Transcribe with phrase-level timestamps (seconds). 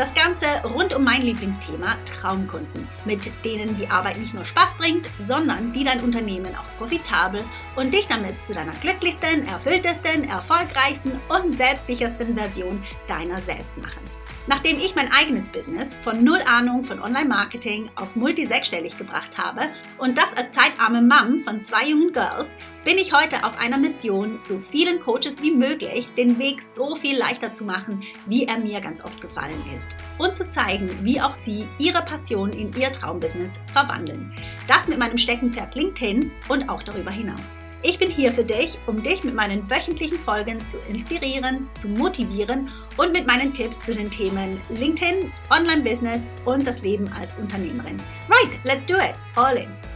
[0.00, 5.06] Das Ganze rund um mein Lieblingsthema Traumkunden, mit denen die Arbeit nicht nur Spaß bringt,
[5.20, 7.44] sondern die dein Unternehmen auch profitabel
[7.76, 14.00] und dich damit zu deiner glücklichsten, erfülltesten, erfolgreichsten und selbstsichersten Version deiner selbst machen.
[14.46, 20.16] Nachdem ich mein eigenes Business von null Ahnung von Online-Marketing auf multi-sechsstellig gebracht habe und
[20.16, 24.58] das als zeitarme Mom von zwei jungen Girls, bin ich heute auf einer Mission, so
[24.58, 29.04] vielen Coaches wie möglich den Weg so viel leichter zu machen, wie er mir ganz
[29.04, 29.89] oft gefallen ist.
[30.20, 34.30] Und zu zeigen, wie auch sie ihre Passion in ihr Traumbusiness verwandeln.
[34.68, 37.56] Das mit meinem Steckenpferd LinkedIn und auch darüber hinaus.
[37.82, 42.68] Ich bin hier für dich, um dich mit meinen wöchentlichen Folgen zu inspirieren, zu motivieren
[42.98, 47.98] und mit meinen Tipps zu den Themen LinkedIn, Online-Business und das Leben als Unternehmerin.
[48.28, 49.14] Right, let's do it.
[49.36, 49.89] All in.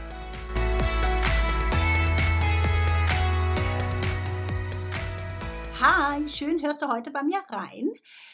[6.15, 7.91] Hi, schön hörst du heute bei mir rein.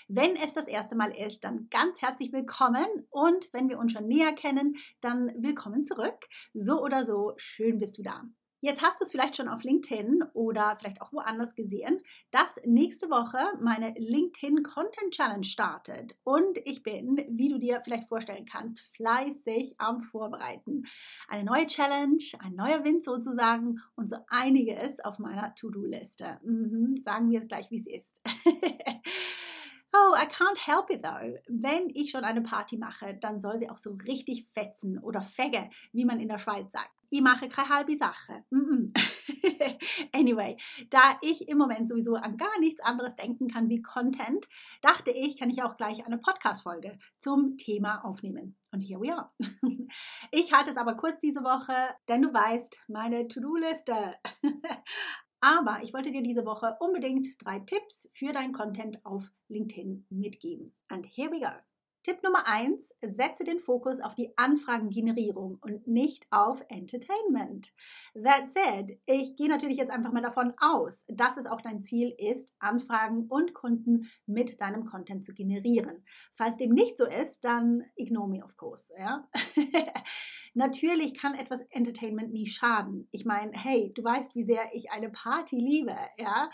[0.07, 4.07] Wenn es das erste Mal ist, dann ganz herzlich willkommen und wenn wir uns schon
[4.07, 6.29] näher kennen, dann willkommen zurück.
[6.53, 8.25] So oder so, schön bist du da.
[8.63, 13.09] Jetzt hast du es vielleicht schon auf LinkedIn oder vielleicht auch woanders gesehen, dass nächste
[13.09, 16.19] Woche meine LinkedIn Content Challenge startet.
[16.25, 20.85] Und ich bin, wie du dir vielleicht vorstellen kannst, fleißig am Vorbereiten.
[21.29, 26.39] Eine neue Challenge, ein neuer Wind sozusagen und so einiges auf meiner To-Do-Liste.
[26.43, 28.21] Mhm, sagen wir gleich, wie es ist.
[29.93, 31.37] Oh, I can't help it though.
[31.49, 35.69] Wenn ich schon eine Party mache, dann soll sie auch so richtig fetzen oder fegge,
[35.93, 36.91] wie man in der Schweiz sagt.
[37.13, 38.45] Ich mache keine halbe Sache.
[38.51, 38.93] Mm -mm.
[40.13, 40.57] anyway,
[40.91, 44.47] da ich im Moment sowieso an gar nichts anderes denken kann wie Content,
[44.81, 48.57] dachte ich, kann ich auch gleich eine Podcast-Folge zum Thema aufnehmen.
[48.71, 49.31] Und here we are.
[50.31, 51.75] ich halte es aber kurz diese Woche,
[52.09, 54.15] denn du weißt, meine To-Do-Liste.
[55.41, 60.75] Aber ich wollte dir diese Woche unbedingt drei Tipps für deinen Content auf LinkedIn mitgeben.
[60.89, 61.70] And here we go.
[62.03, 67.73] Tipp Nummer eins: setze den Fokus auf die Anfragengenerierung und nicht auf Entertainment.
[68.15, 72.15] That said, ich gehe natürlich jetzt einfach mal davon aus, dass es auch dein Ziel
[72.17, 76.05] ist, Anfragen und Kunden mit deinem Content zu generieren.
[76.35, 78.93] Falls dem nicht so ist, dann ignore me of course.
[78.99, 79.29] Ja?
[80.55, 83.09] Natürlich kann etwas Entertainment nie schaden.
[83.13, 86.51] Ich meine, hey, du weißt, wie sehr ich eine Party liebe, ja?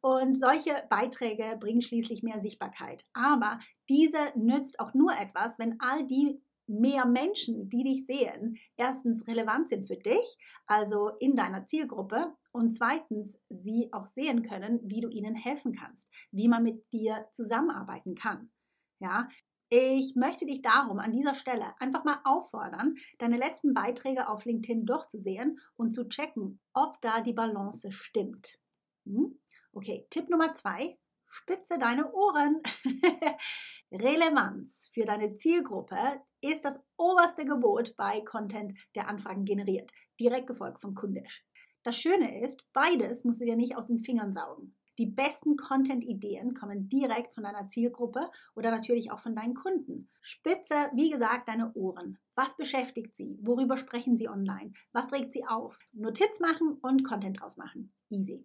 [0.00, 3.06] Und solche Beiträge bringen schließlich mehr Sichtbarkeit.
[3.14, 9.26] Aber diese nützt auch nur etwas, wenn all die mehr Menschen, die dich sehen, erstens
[9.26, 15.00] relevant sind für dich, also in deiner Zielgruppe, und zweitens sie auch sehen können, wie
[15.00, 18.50] du ihnen helfen kannst, wie man mit dir zusammenarbeiten kann.
[19.00, 19.28] Ja,
[19.70, 24.86] ich möchte dich darum an dieser Stelle einfach mal auffordern, deine letzten Beiträge auf LinkedIn
[24.86, 28.58] durchzusehen und zu checken, ob da die Balance stimmt.
[29.04, 29.38] Hm?
[29.72, 30.98] Okay, Tipp Nummer zwei,
[31.28, 32.60] spitze deine Ohren.
[33.92, 39.90] Relevanz für deine Zielgruppe ist das oberste Gebot bei Content, der Anfragen generiert,
[40.20, 41.44] direkt gefolgt vom Kundisch.
[41.82, 44.74] Das Schöne ist, beides musst du dir nicht aus den Fingern saugen.
[44.98, 50.10] Die besten Content-Ideen kommen direkt von deiner Zielgruppe oder natürlich auch von deinen Kunden.
[50.20, 52.18] Spitze, wie gesagt, deine Ohren.
[52.34, 53.38] Was beschäftigt sie?
[53.40, 54.72] Worüber sprechen sie online?
[54.92, 55.78] Was regt sie auf?
[55.92, 57.92] Notiz machen und Content draus machen.
[58.10, 58.44] Easy.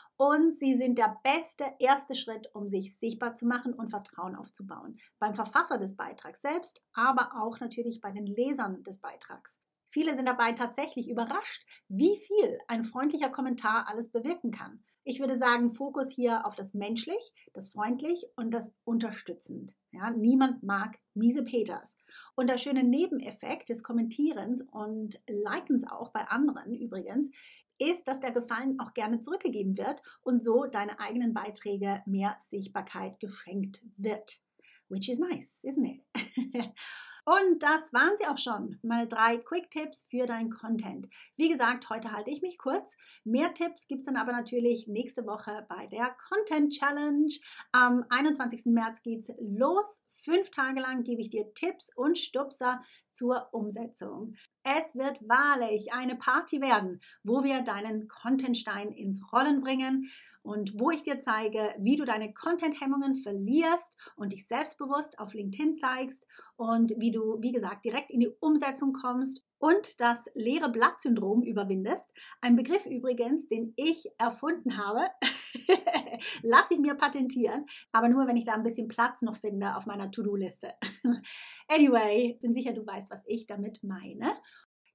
[0.21, 4.99] und sie sind der beste erste Schritt, um sich sichtbar zu machen und Vertrauen aufzubauen.
[5.17, 9.57] Beim Verfasser des Beitrags selbst, aber auch natürlich bei den Lesern des Beitrags.
[9.89, 14.83] Viele sind dabei tatsächlich überrascht, wie viel ein freundlicher Kommentar alles bewirken kann.
[15.03, 19.73] Ich würde sagen, Fokus hier auf das menschlich, das freundlich und das unterstützend.
[19.91, 21.97] Ja, niemand mag miese Peters.
[22.35, 27.31] Und der schöne Nebeneffekt des Kommentierens und Likens auch bei anderen übrigens
[27.81, 33.19] ist, dass der Gefallen auch gerne zurückgegeben wird und so deine eigenen Beiträge mehr Sichtbarkeit
[33.19, 34.39] geschenkt wird.
[34.89, 36.03] Which is nice, isn't it?
[37.23, 41.07] Und das waren sie auch schon, meine drei Quick-Tipps für deinen Content.
[41.37, 42.97] Wie gesagt, heute halte ich mich kurz.
[43.23, 47.31] Mehr Tipps gibt es dann aber natürlich nächste Woche bei der Content Challenge.
[47.71, 48.65] Am 21.
[48.65, 50.01] März geht es los.
[50.23, 54.35] Fünf Tage lang gebe ich dir Tipps und Stupser zur Umsetzung.
[54.63, 60.11] Es wird wahrlich eine Party werden, wo wir deinen Contentstein ins Rollen bringen
[60.43, 65.77] und wo ich dir zeige, wie du deine Content-Hemmungen verlierst und dich selbstbewusst auf LinkedIn
[65.77, 66.25] zeigst
[66.57, 72.11] und wie du, wie gesagt, direkt in die Umsetzung kommst und das leere Blatt-Syndrom überwindest.
[72.41, 75.01] Ein Begriff übrigens, den ich erfunden habe.
[76.41, 79.85] Lass ich mir patentieren, aber nur, wenn ich da ein bisschen Platz noch finde auf
[79.85, 80.73] meiner To-Do-Liste.
[81.67, 84.31] anyway, bin sicher, du weißt, was ich damit meine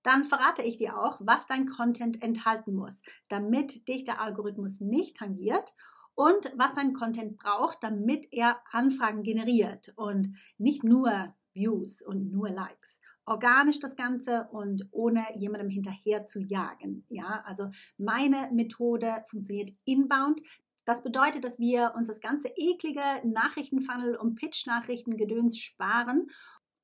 [0.06, 5.16] dann verrate ich dir auch, was dein Content enthalten muss, damit dich der Algorithmus nicht
[5.16, 5.74] tangiert
[6.14, 12.50] und was dein Content braucht, damit er Anfragen generiert und nicht nur Views und nur
[12.50, 13.00] Likes.
[13.24, 17.04] Organisch das Ganze und ohne jemandem hinterher zu jagen.
[17.08, 20.40] Ja, also meine Methode funktioniert inbound.
[20.84, 26.28] Das bedeutet, dass wir uns das ganze eklige Nachrichtenfunnel und Pitch-Nachrichten-Gedöns sparen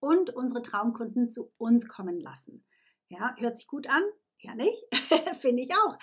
[0.00, 2.64] und unsere Traumkunden zu uns kommen lassen.
[3.12, 4.02] Ja, hört sich gut an?
[4.38, 4.82] Ja, nicht?
[5.40, 5.98] Finde ich auch.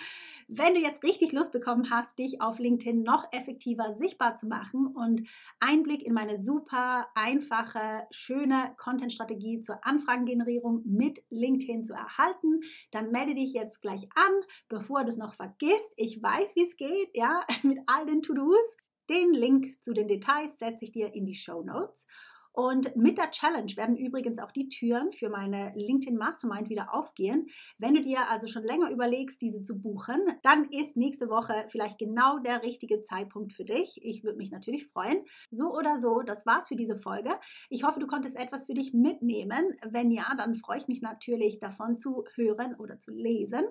[0.46, 4.86] Wenn du jetzt richtig Lust bekommen hast, dich auf LinkedIn noch effektiver sichtbar zu machen
[4.86, 5.22] und
[5.58, 12.60] Einblick in meine super einfache, schöne Content-Strategie zur Anfragengenerierung mit LinkedIn zu erhalten,
[12.92, 14.32] dann melde dich jetzt gleich an,
[14.68, 15.92] bevor du es noch vergisst.
[15.96, 18.76] Ich weiß, wie es geht, ja, mit all den To-Dos.
[19.10, 22.06] Den Link zu den Details setze ich dir in die Show Notes.
[22.52, 27.46] Und mit der Challenge werden übrigens auch die Türen für meine LinkedIn Mastermind wieder aufgehen.
[27.78, 31.98] Wenn du dir also schon länger überlegst, diese zu buchen, dann ist nächste Woche vielleicht
[31.98, 34.00] genau der richtige Zeitpunkt für dich.
[34.02, 35.24] Ich würde mich natürlich freuen.
[35.50, 37.30] So oder so, das war's für diese Folge.
[37.68, 39.76] Ich hoffe, du konntest etwas für dich mitnehmen.
[39.88, 43.64] Wenn ja, dann freue ich mich natürlich davon zu hören oder zu lesen.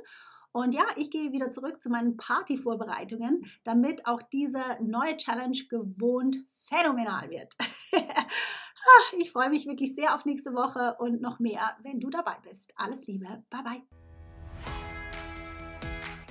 [0.52, 6.38] Und ja, ich gehe wieder zurück zu meinen Partyvorbereitungen, damit auch diese neue Challenge gewohnt
[6.68, 7.54] phänomenal wird.
[9.18, 12.74] Ich freue mich wirklich sehr auf nächste Woche und noch mehr, wenn du dabei bist.
[12.78, 13.44] Alles Liebe.
[13.50, 14.09] Bye bye.